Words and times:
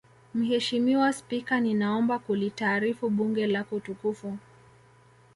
Mheshimiwa 0.33 1.13
Spika 1.13 1.59
ninaomba 1.59 2.19
kulitaarifu 2.19 3.09
Bunge 3.09 3.47
lako 3.47 3.79
tukufu 3.79 4.37